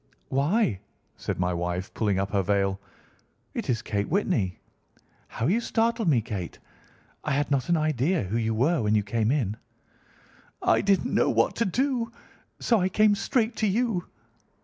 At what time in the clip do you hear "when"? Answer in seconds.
8.81-8.95